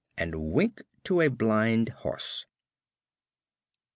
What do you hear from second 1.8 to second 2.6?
horse.